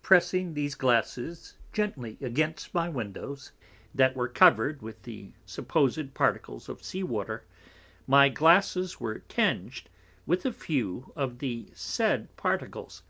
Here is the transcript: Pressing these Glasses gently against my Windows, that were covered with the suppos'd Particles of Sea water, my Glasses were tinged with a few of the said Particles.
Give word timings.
Pressing 0.00 0.54
these 0.54 0.74
Glasses 0.74 1.58
gently 1.70 2.16
against 2.22 2.72
my 2.72 2.88
Windows, 2.88 3.52
that 3.94 4.16
were 4.16 4.26
covered 4.26 4.80
with 4.80 5.02
the 5.02 5.32
suppos'd 5.44 6.14
Particles 6.14 6.70
of 6.70 6.82
Sea 6.82 7.02
water, 7.02 7.44
my 8.06 8.30
Glasses 8.30 8.98
were 9.00 9.18
tinged 9.18 9.82
with 10.24 10.46
a 10.46 10.52
few 10.54 11.12
of 11.14 11.40
the 11.40 11.68
said 11.74 12.34
Particles. 12.38 13.02